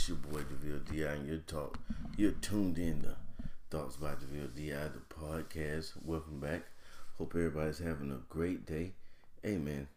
[0.00, 1.78] It's your boy Deville Di, and you're talk.
[2.16, 3.16] You're tuned in to
[3.68, 5.92] Thoughts by Deville Di, the podcast.
[6.02, 6.62] Welcome back.
[7.18, 8.94] Hope everybody's having a great day.
[9.44, 9.88] Man,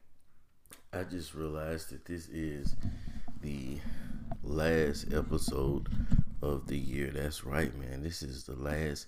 [0.91, 2.75] I just realized that this is
[3.39, 3.77] the
[4.43, 5.87] last episode
[6.41, 7.09] of the year.
[7.09, 8.03] That's right, man.
[8.03, 9.07] This is the last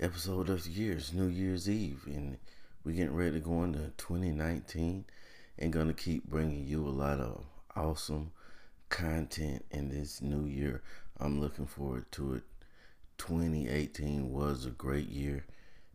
[0.00, 0.94] episode of the year.
[0.94, 2.36] It's New Year's Eve, and
[2.84, 5.04] we're getting ready to go into 2019
[5.60, 7.44] and gonna keep bringing you a lot of
[7.76, 8.32] awesome
[8.88, 10.82] content in this new year.
[11.18, 12.42] I'm looking forward to it.
[13.18, 15.44] 2018 was a great year,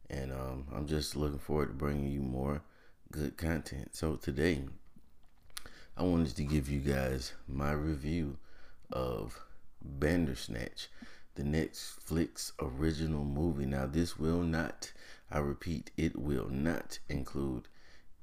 [0.10, 2.62] and um, I'm just looking forward to bringing you more
[3.12, 3.96] good content.
[3.96, 4.64] So today,
[5.96, 8.38] I wanted to give you guys my review
[8.92, 9.40] of
[9.84, 10.88] Bandersnatch,
[11.36, 13.66] the Netflix original movie.
[13.66, 14.92] Now, this will not,
[15.30, 17.68] I repeat, it will not include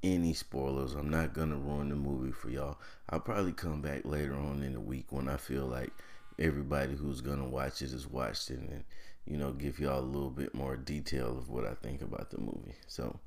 [0.03, 0.93] any spoilers.
[0.93, 2.77] I'm not gonna ruin the movie for y'all.
[3.09, 5.91] I'll probably come back later on in the week when I feel like
[6.37, 8.83] everybody who's gonna watch it has watched it and
[9.25, 12.39] you know give y'all a little bit more detail of what I think about the
[12.39, 12.75] movie.
[12.87, 13.19] So,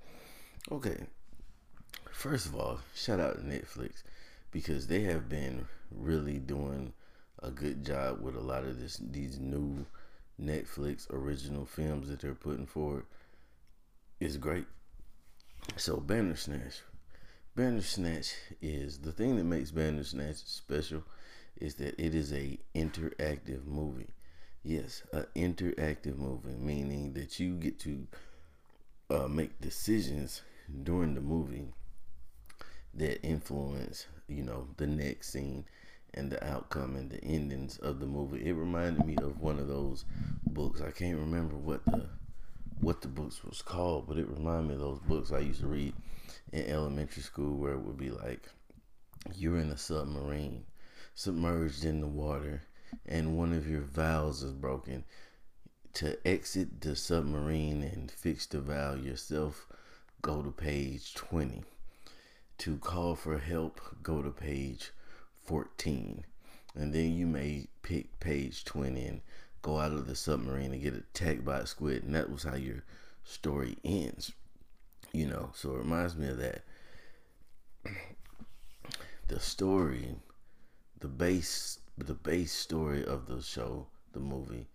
[0.70, 1.06] okay.
[2.10, 4.02] First of all, shout out to Netflix
[4.50, 6.92] because they have been really doing
[7.42, 9.84] a good job with a lot of this these new
[10.40, 13.04] Netflix original films that they're putting forward.
[14.20, 14.66] It's great.
[15.76, 16.82] So Bandersnatch.
[17.56, 21.02] Bandersnatch is the thing that makes Bandersnatch special
[21.60, 24.08] is that it is a interactive movie.
[24.62, 28.06] Yes, an interactive movie, meaning that you get to
[29.10, 30.42] uh, make decisions
[30.84, 31.68] during the movie
[32.94, 35.64] that influence, you know, the next scene
[36.14, 38.46] and the outcome and the endings of the movie.
[38.46, 40.04] It reminded me of one of those
[40.46, 40.80] books.
[40.80, 42.08] I can't remember what the
[42.82, 45.68] what the books was called, but it reminded me of those books I used to
[45.68, 45.94] read
[46.52, 48.48] in elementary school where it would be like
[49.36, 50.64] you're in a submarine,
[51.14, 52.62] submerged in the water,
[53.06, 55.04] and one of your valves is broken.
[55.94, 59.68] To exit the submarine and fix the valve yourself,
[60.20, 61.62] go to page 20.
[62.58, 64.90] To call for help, go to page
[65.44, 66.24] 14.
[66.74, 69.20] And then you may pick page 20 and
[69.62, 72.56] go out of the submarine and get attacked by a squid, and that was how
[72.56, 72.82] your
[73.24, 74.32] story ends.
[75.12, 76.62] You know, so it reminds me of that.
[79.28, 80.16] The story,
[81.00, 84.66] the base, the base story of the show, the movie,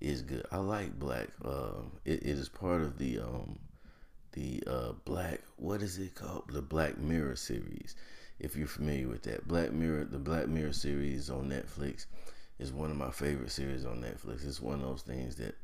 [0.00, 0.44] is good.
[0.50, 1.28] I like Black.
[1.44, 3.60] Uh, it, it is part of the um,
[4.32, 5.42] the uh, Black.
[5.56, 6.44] What is it called?
[6.48, 7.94] The Black Mirror series.
[8.40, 12.06] If you're familiar with that, Black Mirror, the Black Mirror series on Netflix
[12.58, 14.46] is one of my favorite series on Netflix.
[14.46, 15.56] It's one of those things that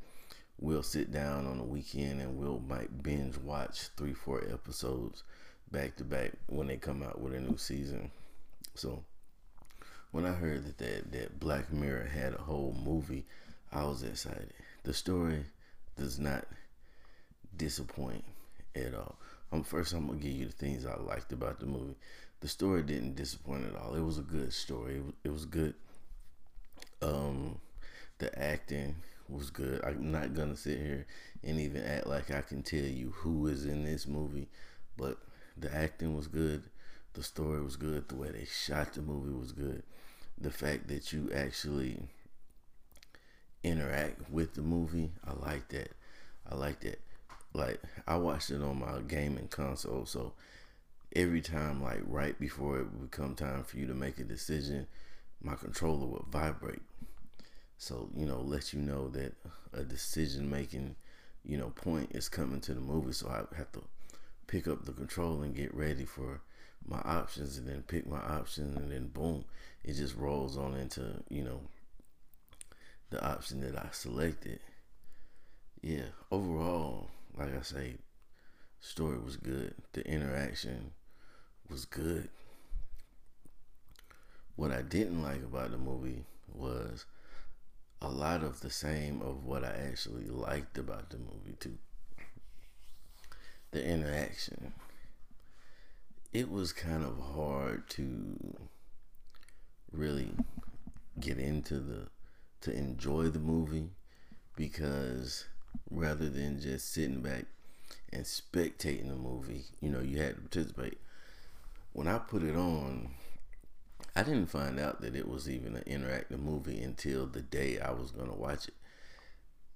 [0.59, 5.23] we'll sit down on the weekend and we'll might binge watch three, four episodes
[5.71, 8.11] back to back when they come out with a new season.
[8.75, 9.05] So
[10.11, 13.25] when I heard that that, that Black Mirror had a whole movie,
[13.73, 14.53] I was excited.
[14.83, 15.45] The story
[15.97, 16.47] does not
[17.57, 18.25] disappoint
[18.75, 19.17] at all.
[19.53, 21.97] Um, first, I'm gonna give you the things I liked about the movie.
[22.41, 23.95] The story didn't disappoint at all.
[23.95, 24.97] It was a good story.
[24.97, 25.75] It it was good
[27.03, 27.59] um,
[28.19, 28.97] the acting
[29.29, 29.83] was good.
[29.85, 31.07] I'm not gonna sit here
[31.43, 34.49] and even act like I can tell you who is in this movie,
[34.97, 35.19] but
[35.57, 36.63] the acting was good.
[37.15, 38.09] The story was good.
[38.09, 39.83] The way they shot the movie was good.
[40.39, 41.99] The fact that you actually
[43.63, 45.91] interact with the movie, I like that.
[46.51, 47.01] I like that.
[47.53, 50.33] Like I watched it on my gaming console, so
[51.15, 54.87] every time, like right before it would come time for you to make a decision,
[55.43, 56.83] my controller would vibrate.
[57.79, 59.35] So, you know, let you know that
[59.73, 60.97] a decision making,
[61.45, 63.13] you know, point is coming to the movie.
[63.13, 63.83] So I have to
[64.47, 66.41] pick up the control and get ready for
[66.87, 69.45] my options and then pick my option and then boom,
[69.85, 71.61] it just rolls on into, you know,
[73.11, 74.61] the option that I selected.
[75.83, 77.95] Yeah, overall, like I say,
[78.81, 79.75] story was good.
[79.93, 80.93] The interaction
[81.71, 82.29] was good.
[84.61, 86.23] What I didn't like about the movie
[86.55, 87.07] was
[88.03, 91.79] a lot of the same of what I actually liked about the movie too.
[93.71, 94.75] The interaction.
[96.35, 98.37] It was kind of hard to
[99.93, 100.29] really
[101.19, 102.09] get into the
[102.61, 103.89] to enjoy the movie
[104.57, 105.47] because
[105.91, 107.47] rather than just sitting back
[108.13, 110.99] and spectating the movie, you know, you had to participate.
[111.95, 113.15] When I put it on,
[114.17, 117.93] I didn't find out that it was even an interactive movie until the day I
[117.93, 118.75] was gonna watch it.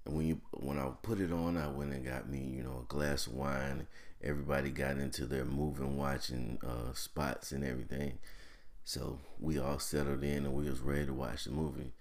[0.05, 2.83] And when you when I put it on, I went and got me you know
[2.83, 3.87] a glass of wine.
[4.23, 8.17] Everybody got into their moving watching uh, spots and everything.
[8.83, 11.93] So we all settled in and we was ready to watch the movie.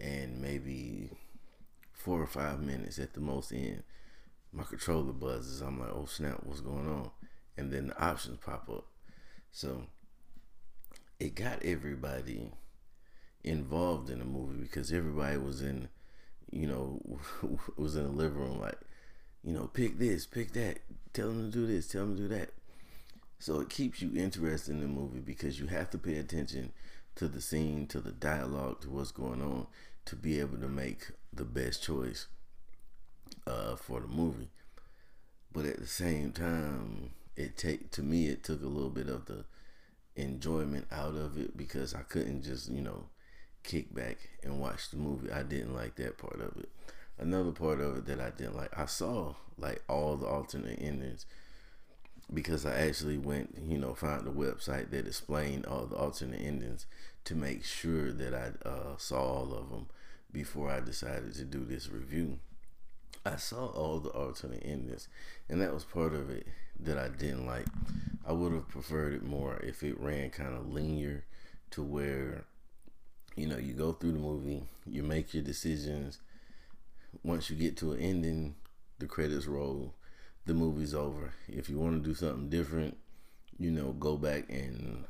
[0.00, 1.10] And maybe
[1.92, 3.82] four or five minutes at the most in,
[4.52, 5.60] my controller buzzes.
[5.60, 7.10] I'm like, oh snap, what's going on?
[7.56, 8.86] And then the options pop up.
[9.52, 9.84] So
[11.20, 12.50] it got everybody
[13.44, 15.88] involved in the movie because everybody was in,
[16.50, 17.00] you know,
[17.76, 18.78] was in the living room like,
[19.44, 20.78] you know, pick this, pick that,
[21.12, 22.50] tell them to do this, tell them to do that.
[23.38, 26.72] So it keeps you interested in the movie because you have to pay attention
[27.16, 29.66] to the scene, to the dialogue, to what's going on
[30.06, 32.26] to be able to make the best choice
[33.46, 34.50] uh, for the movie.
[35.52, 39.26] But at the same time, it take to me it took a little bit of
[39.26, 39.44] the
[40.16, 43.04] enjoyment out of it because I couldn't just you know
[43.62, 45.30] kick back and watch the movie.
[45.30, 46.68] I didn't like that part of it.
[47.18, 51.26] Another part of it that I didn't like, I saw like all the alternate endings
[52.32, 56.86] because I actually went, you know, found the website that explained all the alternate endings
[57.24, 59.88] to make sure that I uh, saw all of them
[60.32, 62.38] before I decided to do this review.
[63.26, 65.08] I saw all the alternate endings,
[65.48, 66.46] and that was part of it
[66.78, 67.66] that I didn't like.
[68.26, 71.24] I would have preferred it more if it ran kind of linear
[71.70, 72.44] to where,
[73.36, 76.20] you know, you go through the movie, you make your decisions.
[77.24, 78.54] Once you get to an ending,
[78.98, 79.94] the credits roll,
[80.46, 81.32] the movie's over.
[81.48, 82.96] If you want to do something different,
[83.58, 85.04] you know, go back and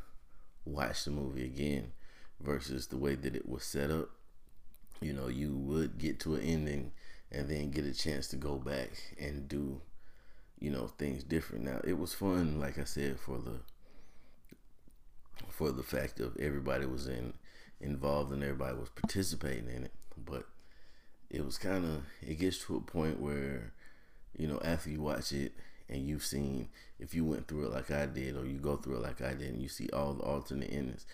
[0.64, 1.92] watch the movie again
[2.40, 4.10] versus the way that it was set up.
[5.00, 6.92] You know, you would get to an ending
[7.32, 9.80] and then get a chance to go back and do,
[10.60, 11.64] you know, things different.
[11.64, 13.60] Now, it was fun, like I said, for the
[15.48, 17.32] for the fact of everybody was in
[17.80, 20.46] involved and everybody was participating in it, but
[21.30, 23.72] it was kind of it gets to a point where
[24.36, 25.52] you know, after you watch it
[25.88, 26.68] and you've seen,
[26.98, 29.34] if you went through it like I did, or you go through it like I
[29.34, 31.06] did, and you see all the alternate endings,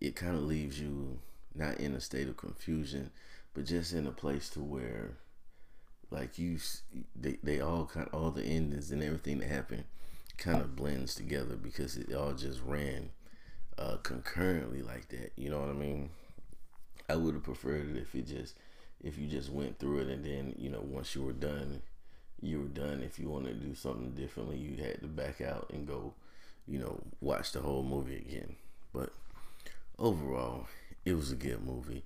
[0.00, 1.18] it kind of leaves you
[1.54, 3.10] not in a state of confusion,
[3.54, 5.16] but just in a place to where,
[6.10, 6.58] like you,
[7.14, 9.84] they, they all kind all the endings and everything that happened
[10.36, 13.10] kind of blends together because it all just ran
[13.78, 15.32] uh, concurrently like that.
[15.36, 16.10] You know what I mean?
[17.08, 18.56] I would have preferred it if it just,
[19.02, 21.82] if you just went through it and then, you know, once you were done,
[22.40, 23.02] you were done.
[23.02, 26.14] If you wanted to do something differently, you had to back out and go,
[26.66, 28.56] you know, watch the whole movie again.
[28.92, 29.10] But
[29.98, 30.66] overall,
[31.04, 32.04] it was a good movie.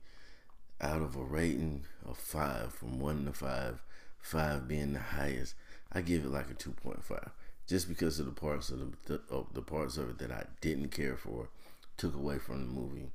[0.85, 3.83] Out of a rating of five, from one to five,
[4.21, 5.55] five being the highest,
[5.91, 7.31] I give it like a two point five,
[7.67, 10.45] just because of the parts of the, the, of the parts of it that I
[10.61, 11.49] didn't care for,
[11.97, 13.11] took away from the movie.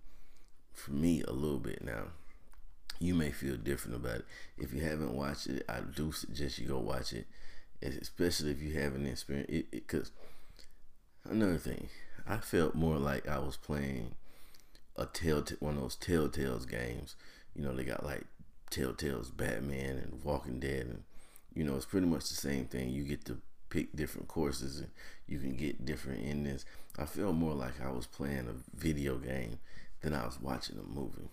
[0.74, 2.06] For me, a little bit now
[3.00, 4.26] you may feel different about it.
[4.58, 7.28] If you haven't watched it, I do suggest you go watch it,
[7.82, 9.72] especially if you haven't experienced it.
[9.72, 10.12] Because
[11.24, 11.90] another thing,
[12.28, 14.16] I felt more like I was playing
[14.98, 17.16] a telltale one of those Telltale's games.
[17.56, 18.26] You know, they got like
[18.70, 21.04] Telltale's Batman and Walking Dead, and
[21.54, 22.90] you know, it's pretty much the same thing.
[22.90, 24.90] You get to pick different courses and
[25.28, 26.66] you can get different endings.
[26.98, 29.60] I feel more like I was playing a video game
[30.02, 31.30] than I was watching a movie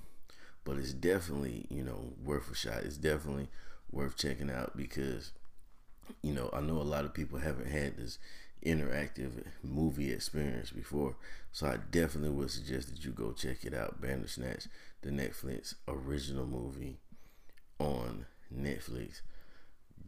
[0.66, 2.82] but it's definitely you know worth a shot.
[2.82, 3.48] It's definitely
[3.90, 5.32] worth checking out because
[6.22, 8.18] you know I know a lot of people haven't had this
[8.64, 11.16] interactive movie experience before,
[11.52, 14.00] so I definitely would suggest that you go check it out.
[14.00, 14.66] Bandersnatch,
[15.02, 16.98] the Netflix original movie
[17.78, 19.20] on Netflix.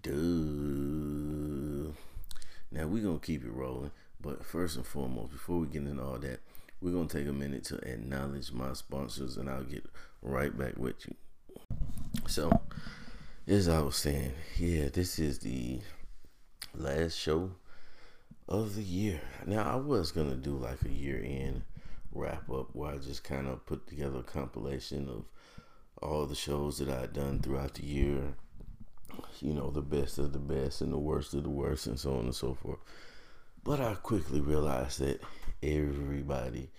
[0.02, 1.92] Duh.
[2.70, 6.18] Now we're gonna keep it rolling, but first and foremost, before we get into all
[6.18, 6.40] that,
[6.80, 9.84] we're to take a minute to acknowledge my sponsors and I'll get
[10.22, 11.14] right back with you.
[12.28, 12.50] So,
[13.46, 15.80] as I was saying, yeah, this is the
[16.74, 17.50] last show
[18.48, 19.20] of the year.
[19.46, 21.62] Now, I was going to do like a year end
[22.12, 25.24] wrap up where I just kind of put together a compilation of
[26.02, 28.22] all the shows that I had done throughout the year.
[29.40, 32.14] You know, the best of the best and the worst of the worst, and so
[32.14, 32.78] on and so forth.
[33.64, 35.20] But I quickly realized that
[35.62, 36.70] everybody,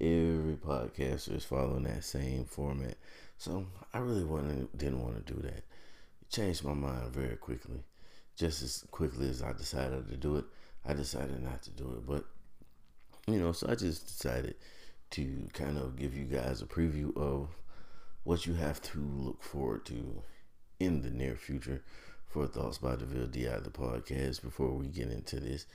[0.00, 2.96] every podcaster is following that same format.
[3.36, 5.58] So I really wanted, didn't want to do that.
[5.58, 7.82] It changed my mind very quickly.
[8.36, 10.44] Just as quickly as I decided to do it,
[10.88, 12.06] I decided not to do it.
[12.06, 12.24] But,
[13.26, 14.54] you know, so I just decided
[15.10, 17.48] to kind of give you guys a preview of
[18.24, 20.22] what you have to look forward to
[20.80, 21.82] in the near future
[22.26, 25.66] for Thoughts by DeVille DI, the podcast, before we get into this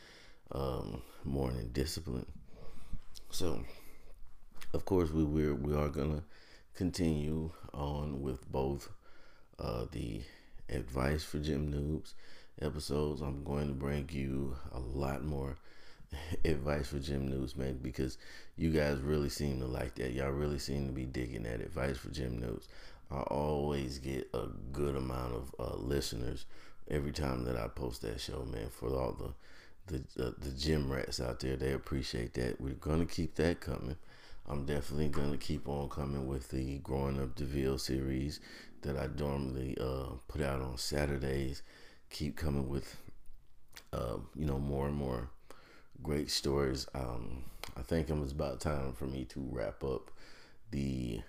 [0.52, 2.26] um, morning discipline.
[3.30, 3.64] So,
[4.74, 6.24] of course, we we're, we are gonna
[6.76, 8.90] continue on with both
[9.60, 10.22] uh, the
[10.70, 12.14] advice for gym noobs
[12.62, 13.22] episodes.
[13.22, 15.58] I'm going to bring you a lot more
[16.46, 18.18] advice for Gym Noobs, man, because
[18.56, 20.14] you guys really seem to like that.
[20.14, 22.68] Y'all really seem to be digging that advice for Gym Noobs.
[23.12, 26.46] I always get a good amount of uh, listeners
[26.90, 28.70] every time that I post that show, man.
[28.70, 29.34] For all the
[29.86, 32.60] the uh, the gym rats out there, they appreciate that.
[32.60, 33.98] We're gonna keep that coming.
[34.48, 38.40] I'm definitely gonna keep on coming with the Growing Up DeVille series
[38.82, 41.62] that I normally uh, put out on Saturdays.
[42.14, 42.96] Keep coming with
[43.92, 45.32] uh, you know more and more
[46.04, 46.86] great stories.
[46.94, 47.44] Um,
[47.76, 50.12] I think it was about time for me to wrap up
[50.70, 51.22] the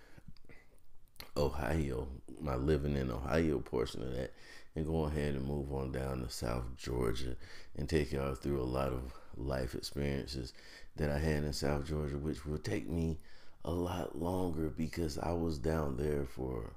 [1.39, 2.07] Ohio,
[2.39, 4.35] my living in Ohio portion of that,
[4.77, 7.35] and go ahead and move on down to South Georgia
[7.77, 10.53] and take y'all through a lot of life experiences
[10.97, 13.17] that I had in South Georgia, which will take me
[13.65, 16.75] a lot longer because I was down there for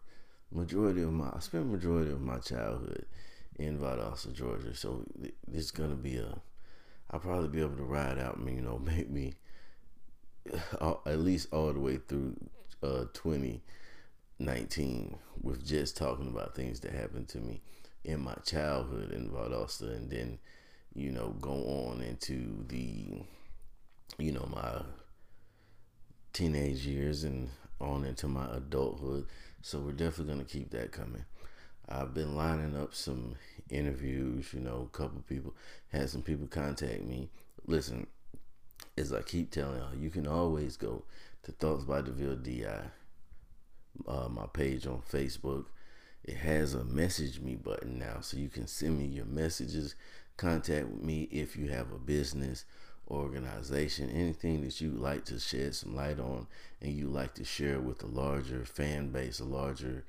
[0.50, 3.06] majority of my I spent majority of my childhood
[3.58, 4.76] in Valdosta, Georgia.
[4.76, 5.04] So
[5.48, 6.42] this is gonna be a
[7.10, 9.36] I'll probably be able to ride out, you know, maybe
[11.06, 12.36] at least all the way through
[12.84, 17.62] uh, 2019 with just talking about things that happened to me
[18.04, 20.40] in my childhood in Valdosta and then,
[20.94, 23.22] you know, go on into the,
[24.18, 24.82] you know, my
[26.34, 27.50] teenage years and
[27.80, 29.28] on into my adulthood.
[29.62, 31.26] So we're definitely to keep that coming.
[31.90, 33.36] I've been lining up some
[33.70, 35.56] interviews, you know, a couple people
[35.90, 37.30] had some people contact me.
[37.66, 38.08] Listen,
[38.98, 41.04] as I keep telling y'all, you can always go
[41.44, 42.66] to Thoughts by DeVille DI,
[44.08, 45.66] uh, my page on Facebook.
[46.24, 49.96] It has a message me button now, so you can send me your messages,
[50.36, 52.66] contact me if you have a business,
[53.10, 56.48] organization, anything that you'd like to shed some light on
[56.82, 60.04] and you like to share with a larger fan base, a larger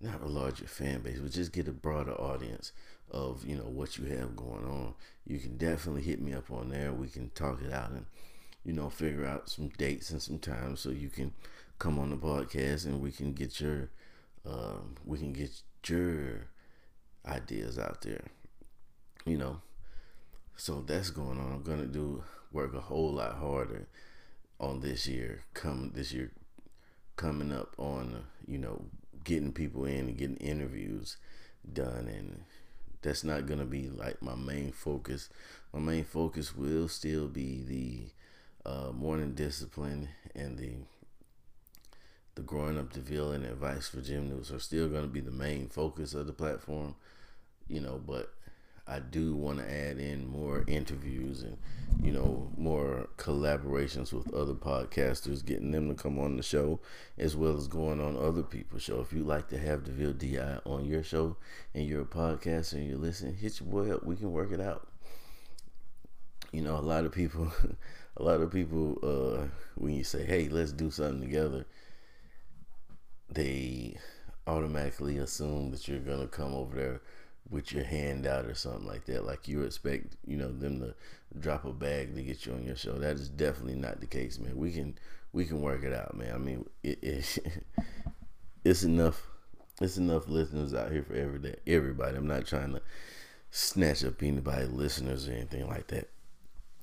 [0.00, 2.72] not a larger fan base, but just get a broader audience
[3.10, 4.94] of you know what you have going on.
[5.26, 6.92] You can definitely hit me up on there.
[6.92, 8.06] We can talk it out and
[8.64, 11.32] you know figure out some dates and some times so you can
[11.78, 13.90] come on the podcast and we can get your
[14.46, 15.50] uh, we can get
[15.86, 16.48] your
[17.26, 18.24] ideas out there.
[19.24, 19.60] You know,
[20.56, 21.52] so that's going on.
[21.52, 22.22] I'm gonna do
[22.52, 23.88] work a whole lot harder
[24.60, 25.42] on this year.
[25.54, 26.32] Come this year,
[27.16, 28.84] coming up on you know
[29.26, 31.18] getting people in and getting interviews
[31.70, 32.44] done and
[33.02, 35.28] that's not gonna be like my main focus.
[35.74, 37.62] My main focus will still be
[38.64, 40.72] the uh, morning discipline and the
[42.36, 45.68] the growing up DeVille and advice for gym noobs are still gonna be the main
[45.68, 46.94] focus of the platform,
[47.68, 48.00] you know.
[48.04, 48.32] But
[48.88, 51.56] I do want to add in more interviews and
[52.00, 56.78] you know more collaborations with other podcasters, getting them to come on the show
[57.18, 59.00] as well as going on other people's show.
[59.00, 61.36] If you like to have DeVille Di on your show
[61.74, 64.04] and you're a podcaster and you listen, hit your boy up.
[64.04, 64.86] We can work it out.
[66.52, 67.50] You know, a lot of people,
[68.16, 71.66] a lot of people, uh, when you say, "Hey, let's do something together,"
[73.28, 73.98] they
[74.46, 77.00] automatically assume that you're gonna come over there
[77.50, 79.24] with your hand out or something like that.
[79.24, 80.94] Like you expect, you know, them to
[81.38, 82.94] drop a bag to get you on your show.
[82.94, 84.56] That is definitely not the case, man.
[84.56, 84.98] We can
[85.32, 86.34] we can work it out, man.
[86.34, 87.38] I mean, it, it
[88.64, 89.26] it's enough
[89.80, 92.16] it's enough listeners out here for every day, everybody.
[92.16, 92.82] I'm not trying to
[93.50, 96.08] snatch up anybody listeners or anything like that.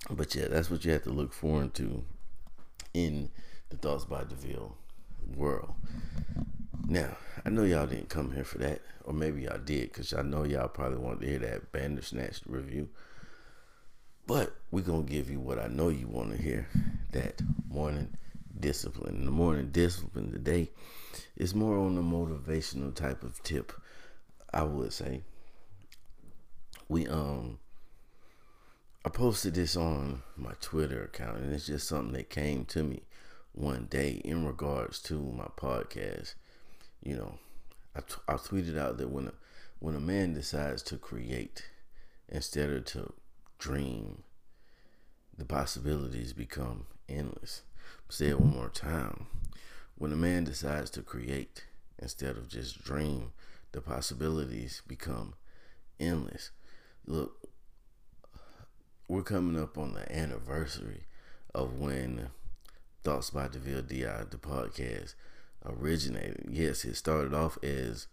[0.09, 2.03] But yeah, that's what you have to look forward to
[2.93, 3.29] in
[3.69, 4.75] the Thoughts by DeVille
[5.35, 5.73] world.
[6.87, 10.21] Now, I know y'all didn't come here for that, or maybe y'all did, because I
[10.21, 12.89] know y'all probably wanted to hear that Bandersnatch review.
[14.25, 16.67] But we're going to give you what I know you want to hear
[17.11, 18.15] that morning
[18.59, 19.25] discipline.
[19.25, 20.71] The morning discipline today
[21.35, 23.73] is more on the motivational type of tip,
[24.53, 25.21] I would say.
[26.87, 27.59] We, um,
[29.05, 33.03] I posted this on my Twitter account, and it's just something that came to me
[33.51, 36.35] one day in regards to my podcast
[37.03, 37.37] you know,
[37.95, 39.33] I, t- I tweeted out that when a,
[39.79, 41.65] when a man decides to create
[42.29, 43.13] instead of to
[43.59, 44.23] dream,
[45.37, 47.63] the possibilities become endless.
[48.09, 49.27] Say it one more time.
[49.97, 51.65] When a man decides to create
[51.99, 53.31] instead of just dream,
[53.71, 55.33] the possibilities become
[55.99, 56.51] endless.
[57.05, 57.49] Look,
[59.07, 61.03] we're coming up on the anniversary
[61.53, 62.29] of when
[63.03, 65.15] Thoughts by DeVille DI, the podcast,
[65.65, 66.47] originated.
[66.49, 68.07] Yes, it started off as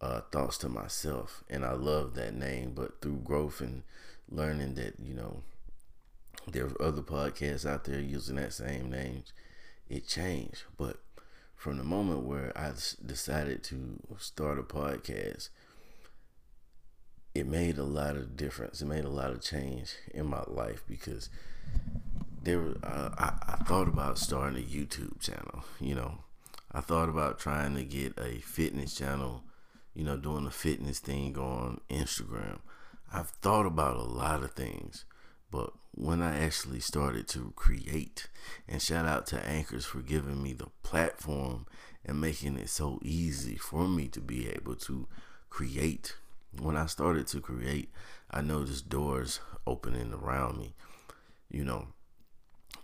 [0.00, 2.72] uh, thoughts to myself, and I love that name.
[2.74, 3.82] But through growth and
[4.30, 5.42] learning that you know
[6.46, 9.24] there are other podcasts out there using that same name,
[9.88, 10.64] it changed.
[10.76, 10.98] But
[11.56, 12.72] from the moment where I
[13.04, 15.48] decided to start a podcast,
[17.34, 18.80] it made a lot of difference.
[18.80, 21.28] It made a lot of change in my life because
[22.42, 25.64] there uh, I, I thought about starting a YouTube channel.
[25.80, 26.18] You know,
[26.70, 29.44] I thought about trying to get a fitness channel.
[29.94, 32.60] You know, doing a fitness thing on Instagram.
[33.12, 35.04] I've thought about a lot of things,
[35.50, 38.28] but when I actually started to create,
[38.68, 41.66] and shout out to Anchors for giving me the platform
[42.04, 45.08] and making it so easy for me to be able to
[45.50, 46.14] create.
[46.56, 47.90] When I started to create,
[48.30, 50.74] I noticed doors opening around me.
[51.50, 51.88] You know,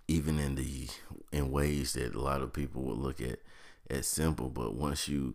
[0.09, 0.89] even in the
[1.33, 3.39] in ways that a lot of people would look at
[3.91, 5.35] as simple, but once you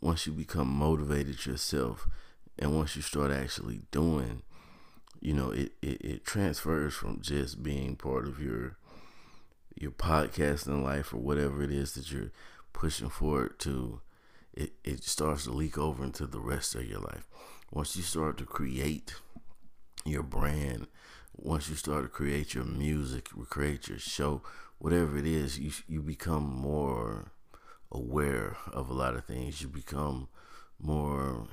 [0.00, 2.06] once you become motivated yourself
[2.58, 4.42] and once you start actually doing
[5.20, 8.76] you know it, it, it transfers from just being part of your
[9.74, 12.30] your podcasting life or whatever it is that you're
[12.72, 14.00] pushing forward to
[14.54, 17.26] it, it starts to leak over into the rest of your life.
[17.70, 19.14] Once you start to create
[20.04, 20.86] your brand
[21.34, 24.40] once you start to create your music create your show
[24.78, 27.32] whatever it is you you become more
[27.92, 30.28] aware of a lot of things you become
[30.78, 31.48] more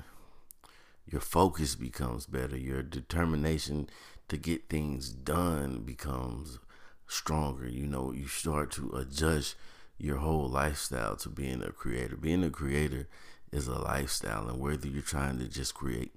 [1.06, 2.58] your focus becomes better.
[2.58, 3.90] Your determination
[4.30, 6.60] to get things done becomes
[7.08, 7.68] stronger.
[7.68, 9.56] You know, you start to adjust
[9.98, 12.16] your whole lifestyle to being a creator.
[12.16, 13.08] Being a creator
[13.52, 16.14] is a lifestyle, and whether you're trying to just create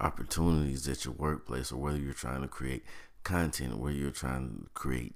[0.00, 2.84] opportunities at your workplace or whether you're trying to create
[3.24, 5.14] content, whether you're trying to create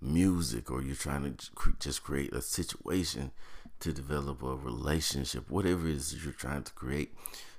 [0.00, 3.32] music or you're trying to just create a situation
[3.80, 7.14] to develop a relationship, whatever it is you're trying to create,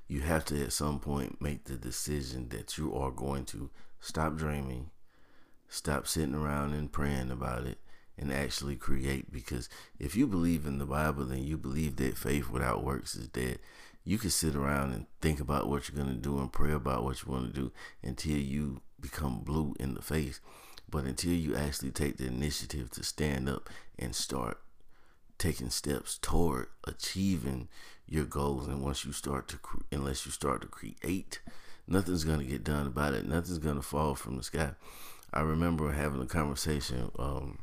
[0.08, 4.36] you have to at some point make the decision that you are going to stop
[4.36, 4.90] dreaming,
[5.68, 7.78] stop sitting around and praying about it,
[8.18, 9.32] and actually create.
[9.32, 13.28] Because if you believe in the Bible, then you believe that faith without works is
[13.28, 13.60] dead.
[14.04, 17.04] You can sit around and think about what you're going to do and pray about
[17.04, 17.72] what you want to do
[18.04, 20.40] until you become blue in the face.
[20.90, 24.60] But until you actually take the initiative to stand up and start
[25.40, 27.68] taking steps toward achieving
[28.08, 28.68] your goals.
[28.68, 29.60] And once you start to
[29.92, 31.40] unless you start to create
[31.88, 33.26] nothing's going to get done about it.
[33.26, 34.72] Nothing's going to fall from the sky.
[35.34, 37.58] I remember having a conversation um,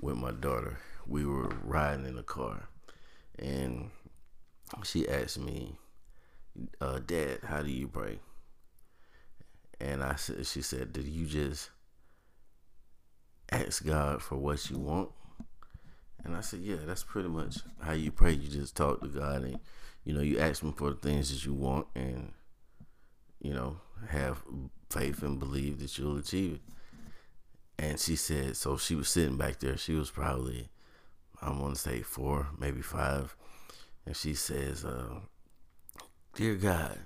[0.00, 0.78] with my daughter.
[1.06, 2.68] We were riding in a car
[3.38, 3.90] and
[4.84, 5.76] she asked me
[6.80, 8.18] uh, dad how do you pray?
[9.80, 11.70] And i said she said did you just
[13.50, 15.10] ask god for what you want
[16.24, 18.32] and I said, yeah, that's pretty much how you pray.
[18.32, 19.60] You just talk to God and,
[20.04, 22.32] you know, you ask Him for the things that you want and,
[23.40, 23.76] you know,
[24.08, 24.42] have
[24.90, 26.60] faith and believe that you'll achieve it.
[27.78, 29.76] And she said, so she was sitting back there.
[29.76, 30.68] She was probably,
[31.40, 33.36] I want to say four, maybe five.
[34.04, 35.20] And she says, uh,
[36.34, 36.98] Dear God,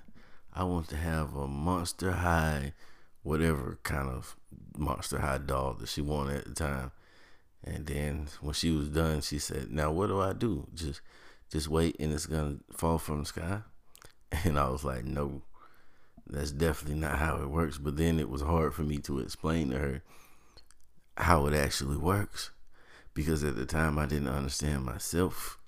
[0.53, 2.73] I want to have a monster high,
[3.21, 4.35] whatever kind of
[4.77, 6.91] monster high dog that she wanted at the time
[7.63, 10.67] and then when she was done, she said, "Now what do I do?
[10.73, 11.01] Just
[11.51, 13.61] just wait and it's gonna fall from the sky?"
[14.45, 15.43] And I was like, "No,
[16.27, 19.69] that's definitely not how it works." But then it was hard for me to explain
[19.69, 20.03] to her
[21.17, 22.51] how it actually works
[23.13, 25.59] because at the time I didn't understand myself.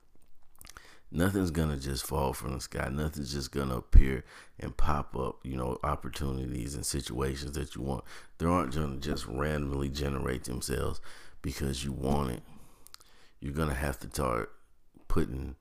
[1.11, 2.89] Nothing's gonna just fall from the sky.
[2.91, 4.25] Nothing's just gonna appear
[4.59, 8.03] and pop up, you know, opportunities and situations that you want.
[8.37, 10.99] They aren't gonna just randomly generate themselves
[11.45, 12.41] because you want it,
[13.39, 14.51] you're gonna have to start
[15.07, 15.55] putting,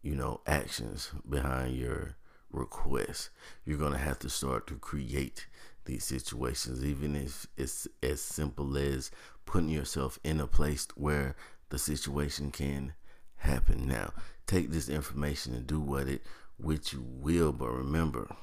[0.00, 2.16] you know, actions behind your
[2.50, 3.28] request.
[3.66, 5.46] You're gonna have to start to create
[5.84, 9.10] these situations, even if it's as simple as
[9.44, 11.36] putting yourself in a place where
[11.68, 12.94] the situation can
[13.36, 13.86] happen.
[13.86, 14.14] Now,
[14.46, 16.22] take this information and do what it
[16.56, 18.34] which you will, but remember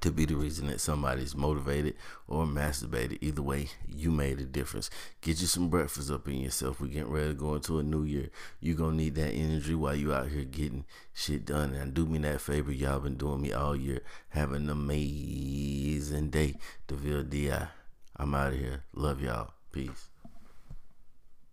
[0.00, 1.94] to be the reason that somebody's motivated
[2.26, 3.18] or masturbated.
[3.20, 4.90] Either way, you made a difference.
[5.20, 6.80] Get you some breakfast up in yourself.
[6.80, 8.30] We're getting ready to go into a new year.
[8.60, 11.74] You're to need that energy while you out here getting shit done.
[11.74, 12.72] And do me that favor.
[12.72, 14.00] Y'all been doing me all year.
[14.30, 16.56] Have an amazing day.
[16.86, 17.68] DeVille D.I.
[18.16, 18.84] I'm out of here.
[18.94, 19.52] Love y'all.
[19.72, 20.11] Peace.